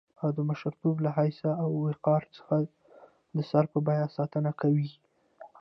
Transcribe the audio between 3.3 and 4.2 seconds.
د سر په بيه